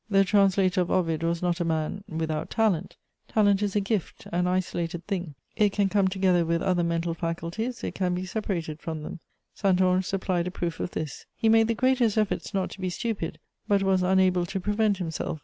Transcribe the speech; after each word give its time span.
The 0.09 0.23
translator 0.25 0.81
of 0.81 0.89
Ovid 0.89 1.21
was 1.21 1.43
not 1.43 1.59
a 1.59 1.63
man 1.63 2.03
without 2.09 2.49
talent; 2.49 2.97
talent 3.27 3.61
is 3.61 3.75
a 3.75 3.79
gift, 3.79 4.25
an 4.33 4.47
isolated 4.47 5.05
thing: 5.05 5.35
it 5.55 5.73
can 5.73 5.89
come 5.89 6.07
together 6.07 6.43
with 6.43 6.63
other 6.63 6.83
mental 6.83 7.13
faculties, 7.13 7.83
it 7.83 7.93
can 7.93 8.15
be 8.15 8.25
separated 8.25 8.79
from 8.79 9.03
them. 9.03 9.19
Saint 9.53 9.79
Ange 9.79 10.05
supplied 10.05 10.47
a 10.47 10.51
proof 10.51 10.79
of 10.79 10.89
this; 10.89 11.27
he 11.35 11.49
made 11.49 11.67
the 11.67 11.75
greatest 11.75 12.17
efforts 12.17 12.51
not 12.51 12.71
to 12.71 12.81
be 12.81 12.89
stupid, 12.89 13.37
but 13.67 13.83
was 13.83 14.01
unable 14.01 14.47
to 14.47 14.59
prevent 14.59 14.97
himself. 14.97 15.39